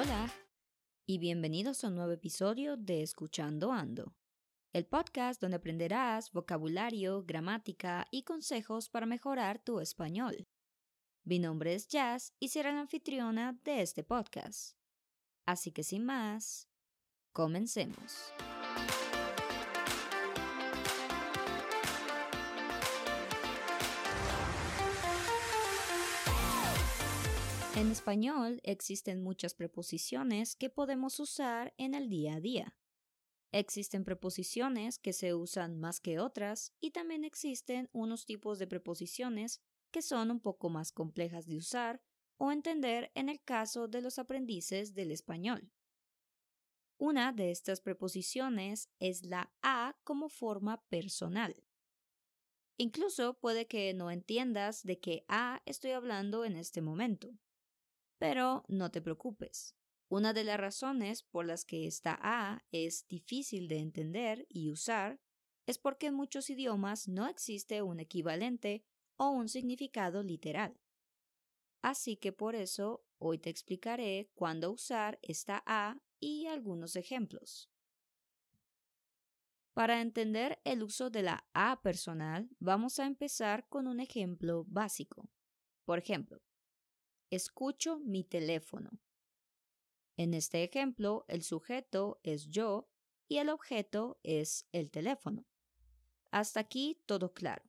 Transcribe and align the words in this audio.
Hola 0.00 0.32
y 1.06 1.18
bienvenidos 1.18 1.84
a 1.84 1.88
un 1.88 1.96
nuevo 1.96 2.12
episodio 2.12 2.78
de 2.78 3.02
Escuchando 3.02 3.70
Ando, 3.70 4.14
el 4.72 4.86
podcast 4.86 5.42
donde 5.42 5.58
aprenderás 5.58 6.32
vocabulario, 6.32 7.22
gramática 7.22 8.06
y 8.10 8.22
consejos 8.22 8.88
para 8.88 9.04
mejorar 9.04 9.62
tu 9.62 9.78
español. 9.78 10.48
Mi 11.22 11.38
nombre 11.38 11.74
es 11.74 11.86
Jazz 11.86 12.32
y 12.38 12.48
seré 12.48 12.72
la 12.72 12.80
anfitriona 12.80 13.60
de 13.62 13.82
este 13.82 14.02
podcast. 14.02 14.78
Así 15.44 15.70
que 15.70 15.82
sin 15.82 16.06
más, 16.06 16.66
comencemos. 17.34 18.32
En 27.80 27.90
español 27.90 28.60
existen 28.62 29.22
muchas 29.22 29.54
preposiciones 29.54 30.54
que 30.54 30.68
podemos 30.68 31.18
usar 31.18 31.72
en 31.78 31.94
el 31.94 32.10
día 32.10 32.34
a 32.34 32.40
día. 32.40 32.76
Existen 33.52 34.04
preposiciones 34.04 34.98
que 34.98 35.14
se 35.14 35.32
usan 35.32 35.80
más 35.80 35.98
que 35.98 36.18
otras 36.18 36.74
y 36.78 36.90
también 36.90 37.24
existen 37.24 37.88
unos 37.92 38.26
tipos 38.26 38.58
de 38.58 38.66
preposiciones 38.66 39.62
que 39.90 40.02
son 40.02 40.30
un 40.30 40.40
poco 40.40 40.68
más 40.68 40.92
complejas 40.92 41.46
de 41.46 41.56
usar 41.56 42.02
o 42.36 42.52
entender 42.52 43.10
en 43.14 43.30
el 43.30 43.42
caso 43.42 43.88
de 43.88 44.02
los 44.02 44.18
aprendices 44.18 44.92
del 44.92 45.10
español. 45.10 45.72
Una 46.98 47.32
de 47.32 47.50
estas 47.50 47.80
preposiciones 47.80 48.90
es 48.98 49.24
la 49.24 49.54
a 49.62 49.96
como 50.04 50.28
forma 50.28 50.84
personal. 50.90 51.64
Incluso 52.76 53.38
puede 53.40 53.66
que 53.66 53.94
no 53.94 54.10
entiendas 54.10 54.82
de 54.82 55.00
qué 55.00 55.24
a 55.28 55.62
estoy 55.64 55.92
hablando 55.92 56.44
en 56.44 56.56
este 56.56 56.82
momento. 56.82 57.38
Pero 58.20 58.64
no 58.68 58.90
te 58.90 59.00
preocupes. 59.00 59.74
Una 60.10 60.34
de 60.34 60.44
las 60.44 60.60
razones 60.60 61.22
por 61.22 61.46
las 61.46 61.64
que 61.64 61.86
esta 61.86 62.18
A 62.20 62.62
es 62.70 63.08
difícil 63.08 63.66
de 63.66 63.78
entender 63.78 64.46
y 64.50 64.70
usar 64.70 65.18
es 65.66 65.78
porque 65.78 66.08
en 66.08 66.14
muchos 66.14 66.50
idiomas 66.50 67.08
no 67.08 67.26
existe 67.26 67.80
un 67.80 67.98
equivalente 67.98 68.84
o 69.16 69.30
un 69.30 69.48
significado 69.48 70.22
literal. 70.22 70.78
Así 71.80 72.18
que 72.18 72.30
por 72.30 72.56
eso 72.56 73.06
hoy 73.18 73.38
te 73.38 73.48
explicaré 73.48 74.30
cuándo 74.34 74.70
usar 74.70 75.18
esta 75.22 75.62
A 75.64 75.96
y 76.18 76.46
algunos 76.46 76.96
ejemplos. 76.96 77.70
Para 79.72 80.02
entender 80.02 80.60
el 80.64 80.82
uso 80.82 81.08
de 81.08 81.22
la 81.22 81.46
A 81.54 81.80
personal, 81.80 82.50
vamos 82.58 82.98
a 82.98 83.06
empezar 83.06 83.66
con 83.68 83.86
un 83.86 83.98
ejemplo 83.98 84.66
básico. 84.66 85.30
Por 85.86 85.98
ejemplo, 85.98 86.42
escucho 87.30 88.00
mi 88.00 88.24
teléfono. 88.24 88.90
En 90.16 90.34
este 90.34 90.64
ejemplo, 90.64 91.24
el 91.28 91.42
sujeto 91.42 92.20
es 92.22 92.48
yo 92.48 92.90
y 93.28 93.38
el 93.38 93.48
objeto 93.48 94.18
es 94.22 94.68
el 94.72 94.90
teléfono. 94.90 95.46
Hasta 96.30 96.60
aquí 96.60 97.02
todo 97.06 97.32
claro. 97.32 97.64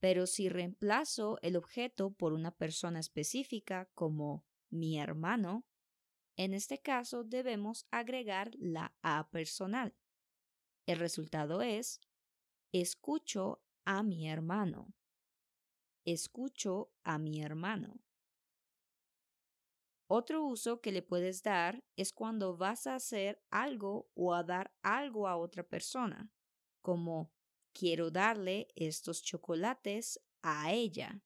Pero 0.00 0.26
si 0.26 0.48
reemplazo 0.48 1.38
el 1.42 1.56
objeto 1.56 2.10
por 2.12 2.32
una 2.32 2.50
persona 2.50 3.00
específica 3.00 3.90
como 3.94 4.44
mi 4.70 4.98
hermano, 4.98 5.66
en 6.36 6.54
este 6.54 6.80
caso 6.80 7.22
debemos 7.22 7.86
agregar 7.90 8.50
la 8.58 8.94
A 9.02 9.30
personal. 9.30 9.94
El 10.86 10.98
resultado 10.98 11.62
es 11.62 12.00
escucho 12.72 13.62
a 13.84 14.02
mi 14.02 14.28
hermano. 14.28 14.94
Escucho 16.04 16.92
a 17.04 17.18
mi 17.18 17.42
hermano. 17.42 18.00
Otro 20.12 20.44
uso 20.44 20.80
que 20.80 20.90
le 20.90 21.02
puedes 21.02 21.44
dar 21.44 21.84
es 21.94 22.12
cuando 22.12 22.56
vas 22.56 22.88
a 22.88 22.96
hacer 22.96 23.40
algo 23.48 24.10
o 24.14 24.34
a 24.34 24.42
dar 24.42 24.74
algo 24.82 25.28
a 25.28 25.36
otra 25.36 25.62
persona, 25.62 26.32
como 26.82 27.32
quiero 27.72 28.10
darle 28.10 28.66
estos 28.74 29.22
chocolates 29.22 30.20
a 30.42 30.72
ella. 30.72 31.22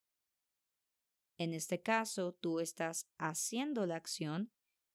En 1.39 1.55
este 1.55 1.81
caso, 1.81 2.35
tú 2.35 2.61
estás 2.61 3.09
haciendo 3.17 3.87
la 3.87 3.97
acción, 3.97 4.53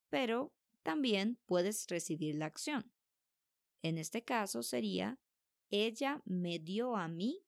pero 0.09 0.53
también 0.83 1.39
puedes 1.47 1.87
recibir 1.87 2.35
la 2.35 2.45
acción. 2.45 2.93
En 3.81 3.97
este 3.97 4.23
caso 4.23 4.61
sería, 4.61 5.19
ella 5.71 6.21
me 6.25 6.59
dio 6.59 6.95
a 6.95 7.07
mí 7.07 7.43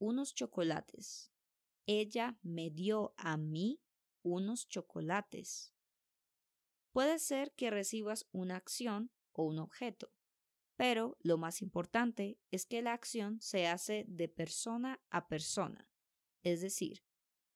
unos 0.00 0.34
chocolates. 0.34 1.30
Ella 1.86 2.36
me 2.42 2.70
dio 2.70 3.14
a 3.16 3.36
mí 3.36 3.80
unos 4.24 4.68
chocolates. 4.68 5.73
Puede 6.94 7.18
ser 7.18 7.52
que 7.56 7.70
recibas 7.70 8.28
una 8.30 8.54
acción 8.54 9.10
o 9.32 9.42
un 9.42 9.58
objeto, 9.58 10.12
pero 10.76 11.16
lo 11.18 11.38
más 11.38 11.60
importante 11.60 12.38
es 12.52 12.66
que 12.66 12.82
la 12.82 12.92
acción 12.92 13.40
se 13.40 13.66
hace 13.66 14.04
de 14.06 14.28
persona 14.28 15.02
a 15.10 15.26
persona, 15.26 15.90
es 16.44 16.60
decir, 16.60 17.04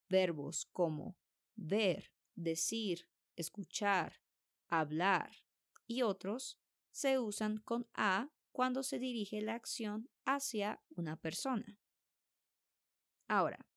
verbos 0.09 0.67
como 0.73 1.17
ver, 1.55 2.13
decir, 2.35 3.09
escuchar, 3.37 4.25
hablar 4.67 5.31
y 5.87 6.03
otros 6.03 6.59
se 6.91 7.21
usan 7.21 7.59
con 7.59 7.89
a 7.95 8.33
cuando 8.51 8.83
se 8.83 8.99
dirige 8.99 9.41
la 9.41 9.55
acción 9.55 10.11
hacia 10.25 10.83
una 10.97 11.15
persona. 11.15 11.79
Ahora, 13.29 13.69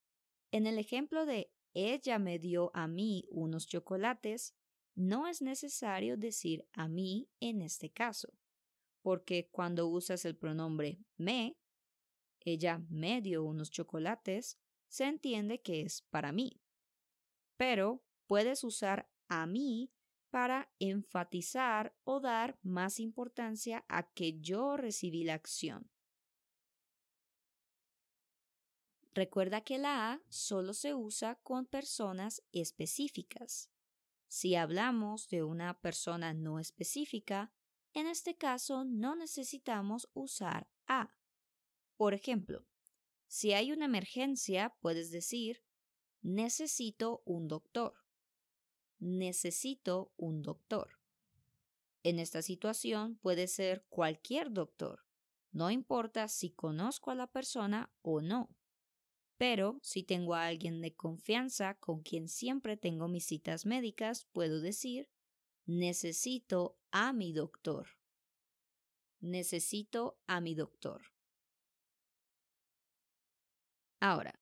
en 0.49 0.65
el 0.65 0.79
ejemplo 0.79 1.27
de 1.27 1.53
ella 1.75 2.17
me 2.17 2.39
dio 2.39 2.71
a 2.73 2.87
mí 2.87 3.27
unos 3.29 3.67
chocolates, 3.67 4.55
no 4.95 5.27
es 5.27 5.41
necesario 5.41 6.17
decir 6.17 6.67
a 6.73 6.87
mí 6.87 7.29
en 7.39 7.61
este 7.61 7.91
caso, 7.91 8.33
porque 9.01 9.49
cuando 9.51 9.87
usas 9.87 10.25
el 10.25 10.35
pronombre 10.35 10.99
me, 11.17 11.57
ella 12.39 12.83
me 12.89 13.21
dio 13.21 13.43
unos 13.43 13.71
chocolates, 13.71 14.59
se 14.87 15.05
entiende 15.05 15.61
que 15.61 15.81
es 15.81 16.01
para 16.09 16.31
mí. 16.31 16.61
Pero 17.57 18.03
puedes 18.27 18.63
usar 18.63 19.09
a 19.27 19.45
mí 19.45 19.91
para 20.29 20.71
enfatizar 20.79 21.95
o 22.03 22.19
dar 22.19 22.57
más 22.61 22.99
importancia 22.99 23.85
a 23.87 24.11
que 24.11 24.39
yo 24.39 24.77
recibí 24.77 25.23
la 25.23 25.35
acción. 25.35 25.89
Recuerda 29.13 29.61
que 29.61 29.77
la 29.77 30.13
A 30.13 30.21
solo 30.29 30.73
se 30.73 30.93
usa 30.93 31.35
con 31.35 31.65
personas 31.65 32.43
específicas. 32.53 33.70
Si 34.31 34.55
hablamos 34.55 35.27
de 35.27 35.43
una 35.43 35.81
persona 35.81 36.33
no 36.33 36.57
específica, 36.57 37.51
en 37.91 38.07
este 38.07 38.37
caso 38.37 38.85
no 38.85 39.17
necesitamos 39.17 40.09
usar 40.13 40.69
a. 40.87 41.13
Por 41.97 42.13
ejemplo, 42.13 42.65
si 43.27 43.51
hay 43.51 43.73
una 43.73 43.83
emergencia, 43.83 44.73
puedes 44.79 45.11
decir 45.11 45.65
necesito 46.21 47.21
un 47.25 47.49
doctor. 47.49 47.93
Necesito 48.99 50.13
un 50.15 50.43
doctor. 50.43 50.97
En 52.01 52.17
esta 52.17 52.41
situación 52.41 53.17
puede 53.17 53.47
ser 53.47 53.85
cualquier 53.89 54.53
doctor, 54.53 55.03
no 55.51 55.71
importa 55.71 56.29
si 56.29 56.51
conozco 56.51 57.11
a 57.11 57.15
la 57.15 57.27
persona 57.27 57.91
o 58.01 58.21
no. 58.21 58.55
Pero 59.41 59.79
si 59.81 60.03
tengo 60.03 60.35
a 60.35 60.45
alguien 60.45 60.81
de 60.81 60.93
confianza 60.93 61.73
con 61.79 62.03
quien 62.03 62.29
siempre 62.29 62.77
tengo 62.77 63.07
mis 63.07 63.25
citas 63.25 63.65
médicas, 63.65 64.25
puedo 64.25 64.61
decir, 64.61 65.09
necesito 65.65 66.77
a 66.91 67.11
mi 67.11 67.33
doctor. 67.33 67.87
Necesito 69.19 70.19
a 70.27 70.41
mi 70.41 70.53
doctor. 70.53 71.01
Ahora, 73.99 74.39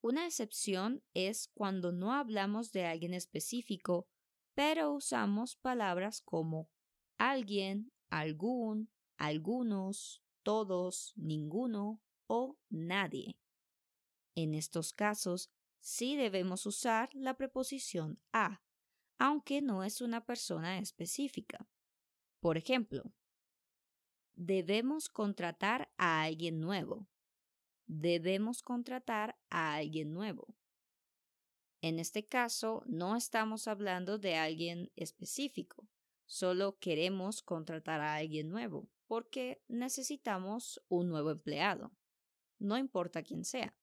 una 0.00 0.26
excepción 0.26 1.04
es 1.14 1.46
cuando 1.46 1.92
no 1.92 2.12
hablamos 2.12 2.72
de 2.72 2.84
alguien 2.84 3.14
específico, 3.14 4.08
pero 4.54 4.92
usamos 4.92 5.54
palabras 5.54 6.20
como 6.20 6.68
alguien, 7.16 7.92
algún, 8.10 8.90
algunos, 9.18 10.20
todos, 10.42 11.12
ninguno 11.14 12.02
o 12.26 12.58
nadie. 12.70 13.38
En 14.36 14.54
estos 14.54 14.92
casos, 14.92 15.50
sí 15.80 16.14
debemos 16.14 16.66
usar 16.66 17.08
la 17.14 17.36
preposición 17.36 18.20
a, 18.32 18.62
aunque 19.18 19.62
no 19.62 19.82
es 19.82 20.02
una 20.02 20.24
persona 20.24 20.78
específica. 20.78 21.66
Por 22.38 22.58
ejemplo, 22.58 23.12
debemos 24.34 25.08
contratar 25.08 25.90
a 25.96 26.22
alguien 26.22 26.60
nuevo. 26.60 27.08
Debemos 27.86 28.62
contratar 28.62 29.38
a 29.48 29.74
alguien 29.74 30.12
nuevo. 30.12 30.54
En 31.80 31.98
este 31.98 32.26
caso, 32.26 32.82
no 32.86 33.16
estamos 33.16 33.66
hablando 33.68 34.18
de 34.18 34.36
alguien 34.36 34.92
específico, 34.96 35.88
solo 36.26 36.78
queremos 36.78 37.42
contratar 37.42 38.00
a 38.00 38.16
alguien 38.16 38.50
nuevo 38.50 38.88
porque 39.06 39.62
necesitamos 39.68 40.82
un 40.88 41.08
nuevo 41.08 41.30
empleado, 41.30 41.92
no 42.58 42.76
importa 42.76 43.22
quién 43.22 43.44
sea. 43.44 43.74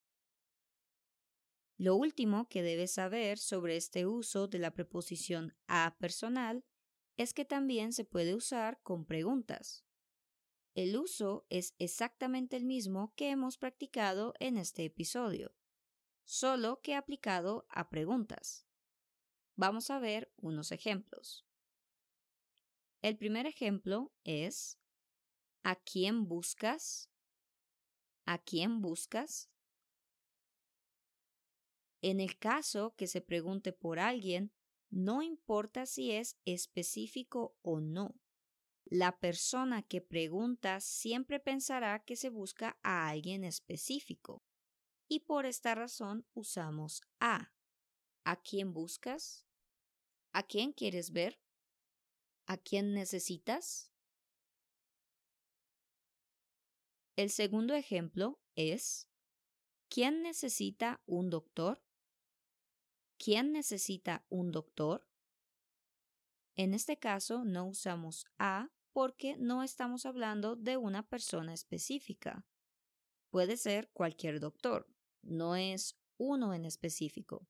Lo 1.83 1.97
último 1.97 2.47
que 2.47 2.63
debes 2.63 2.93
saber 2.93 3.37
sobre 3.37 3.75
este 3.75 4.05
uso 4.05 4.47
de 4.47 4.57
la 4.57 4.71
preposición 4.71 5.53
a 5.67 5.97
personal 5.99 6.63
es 7.17 7.33
que 7.33 7.43
también 7.43 7.91
se 7.91 8.05
puede 8.05 8.35
usar 8.35 8.81
con 8.83 9.03
preguntas. 9.03 9.83
El 10.75 10.95
uso 10.95 11.45
es 11.49 11.75
exactamente 11.79 12.55
el 12.55 12.63
mismo 12.63 13.11
que 13.17 13.31
hemos 13.31 13.57
practicado 13.57 14.33
en 14.39 14.55
este 14.55 14.85
episodio, 14.85 15.57
solo 16.23 16.79
que 16.81 16.95
aplicado 16.95 17.65
a 17.67 17.89
preguntas. 17.89 18.65
Vamos 19.57 19.89
a 19.89 19.99
ver 19.99 20.31
unos 20.37 20.71
ejemplos. 20.71 21.45
El 23.01 23.17
primer 23.17 23.45
ejemplo 23.45 24.13
es 24.23 24.79
¿A 25.63 25.75
quién 25.75 26.29
buscas? 26.29 27.11
¿A 28.25 28.37
quién 28.37 28.79
buscas? 28.79 29.49
En 32.03 32.19
el 32.19 32.37
caso 32.37 32.93
que 32.97 33.07
se 33.07 33.21
pregunte 33.21 33.71
por 33.71 33.97
alguien, 33.97 34.51
no 34.89 35.21
importa 35.21 35.85
si 35.85 36.11
es 36.11 36.37
específico 36.43 37.57
o 37.61 37.79
no. 37.79 38.19
La 38.83 39.19
persona 39.19 39.83
que 39.83 40.01
pregunta 40.01 40.81
siempre 40.81 41.39
pensará 41.39 42.03
que 42.03 42.17
se 42.17 42.27
busca 42.27 42.77
a 42.83 43.07
alguien 43.07 43.45
específico. 43.45 44.43
Y 45.07 45.21
por 45.21 45.45
esta 45.45 45.75
razón 45.75 46.27
usamos 46.33 47.01
a. 47.21 47.53
¿A 48.25 48.41
quién 48.41 48.73
buscas? 48.73 49.47
¿A 50.33 50.43
quién 50.43 50.73
quieres 50.73 51.11
ver? 51.11 51.39
¿A 52.47 52.57
quién 52.57 52.93
necesitas? 52.93 53.93
El 57.15 57.29
segundo 57.29 57.75
ejemplo 57.75 58.41
es 58.55 59.07
¿Quién 59.93 60.23
necesita 60.23 61.03
un 61.05 61.29
doctor? 61.29 61.82
¿Quién 63.23 63.53
necesita 63.53 64.25
un 64.27 64.51
doctor? 64.51 65.07
En 66.57 66.73
este 66.73 66.99
caso 66.99 67.45
no 67.45 67.65
usamos 67.67 68.25
a 68.37 68.69
porque 68.91 69.37
no 69.37 69.63
estamos 69.63 70.05
hablando 70.05 70.57
de 70.57 70.75
una 70.75 71.07
persona 71.07 71.53
específica. 71.53 72.45
Puede 73.29 73.55
ser 73.55 73.89
cualquier 73.93 74.41
doctor, 74.41 74.89
no 75.21 75.55
es 75.55 75.95
uno 76.17 76.53
en 76.53 76.65
específico. 76.65 77.47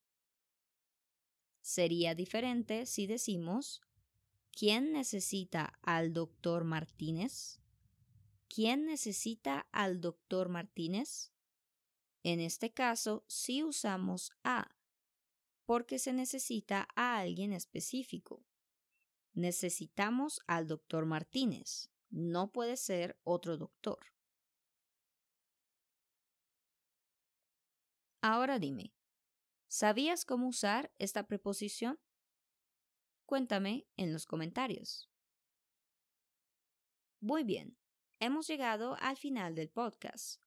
Sería 1.61 2.13
diferente 2.13 2.85
si 2.85 3.07
decimos 3.07 3.81
¿Quién 4.51 4.91
necesita 4.91 5.79
al 5.81 6.13
doctor 6.13 6.65
Martínez? 6.65 7.59
¿Quién 8.47 8.85
necesita 8.85 9.67
al 9.71 10.01
doctor 10.01 10.49
Martínez? 10.49 11.31
En 12.21 12.41
este 12.41 12.71
caso, 12.71 13.25
sí 13.27 13.63
usamos 13.63 14.31
a, 14.43 14.69
porque 15.65 15.99
se 15.99 16.13
necesita 16.13 16.87
a 16.95 17.19
alguien 17.19 17.53
específico. 17.53 18.45
Necesitamos 19.33 20.41
al 20.47 20.67
doctor 20.67 21.05
Martínez, 21.05 21.89
no 22.09 22.51
puede 22.51 22.77
ser 22.77 23.19
otro 23.23 23.57
doctor. 23.57 23.99
Ahora 28.21 28.59
dime, 28.59 28.93
¿sabías 29.67 30.23
cómo 30.23 30.47
usar 30.47 30.93
esta 30.97 31.27
preposición? 31.27 31.99
Cuéntame 33.25 33.87
en 33.97 34.13
los 34.13 34.25
comentarios. 34.25 35.09
Muy 37.19 37.43
bien, 37.43 37.77
hemos 38.19 38.47
llegado 38.47 38.95
al 38.99 39.17
final 39.17 39.55
del 39.55 39.69
podcast. 39.69 40.41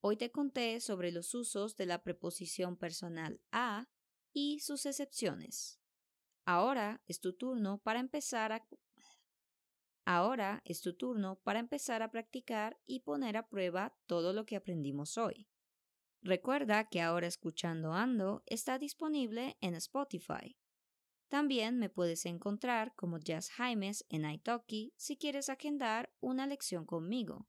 Hoy 0.00 0.16
te 0.16 0.30
conté 0.30 0.80
sobre 0.80 1.10
los 1.10 1.34
usos 1.34 1.76
de 1.76 1.86
la 1.86 2.02
preposición 2.02 2.76
personal 2.76 3.40
a 3.50 3.88
y 4.32 4.60
sus 4.60 4.86
excepciones. 4.86 5.78
Ahora 6.44 7.02
es 7.06 7.20
tu 7.20 7.34
turno 7.34 7.78
para 7.78 8.00
empezar 8.00 8.52
a 8.52 8.66
Ahora 10.04 10.62
es 10.64 10.80
tu 10.80 10.94
turno 10.94 11.38
para 11.44 11.58
empezar 11.58 12.02
a 12.02 12.10
practicar 12.10 12.80
y 12.86 13.00
poner 13.00 13.36
a 13.36 13.46
prueba 13.46 13.94
todo 14.06 14.32
lo 14.32 14.46
que 14.46 14.56
aprendimos 14.56 15.18
hoy. 15.18 15.50
Recuerda 16.22 16.88
que 16.88 17.02
ahora 17.02 17.26
escuchando 17.26 17.92
Ando 17.92 18.42
está 18.46 18.78
disponible 18.78 19.58
en 19.60 19.74
Spotify. 19.74 20.56
También 21.28 21.78
me 21.78 21.90
puedes 21.90 22.24
encontrar 22.24 22.94
como 22.96 23.18
Jazz 23.18 23.50
Jaimes 23.50 24.06
en 24.08 24.28
Italki 24.28 24.94
si 24.96 25.18
quieres 25.18 25.50
agendar 25.50 26.10
una 26.20 26.46
lección 26.46 26.86
conmigo. 26.86 27.46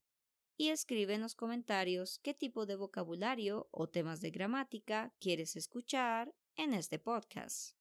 Y 0.58 0.68
escribe 0.68 1.14
en 1.14 1.22
los 1.22 1.36
comentarios 1.36 2.20
qué 2.20 2.34
tipo 2.34 2.66
de 2.66 2.75
vocabulario 2.75 3.70
o 3.72 3.88
temas 3.88 4.20
de 4.20 4.32
gramática 4.32 5.14
quieres 5.20 5.56
escuchar 5.56 6.36
en 6.60 6.74
este 6.74 7.00
podcast. 7.00 7.78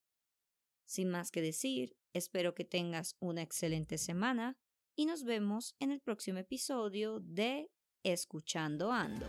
Sin 0.86 1.10
más 1.10 1.30
que 1.30 1.42
decir, 1.42 1.96
espero 2.14 2.54
que 2.54 2.64
tengas 2.64 3.16
una 3.18 3.42
excelente 3.42 3.98
semana 3.98 4.56
y 4.96 5.06
nos 5.06 5.24
vemos 5.24 5.74
en 5.80 5.90
el 5.90 6.00
próximo 6.00 6.38
episodio 6.38 7.18
de 7.20 7.70
Escuchando 8.04 8.92
Ando. 8.92 9.26